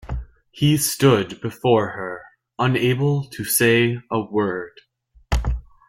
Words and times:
He 0.49 0.77
stood 0.77 1.39
before 1.41 1.89
her, 1.89 2.23
unable 2.57 3.23
to 3.25 3.43
say 3.43 4.01
a 4.09 4.19
word. 4.21 4.71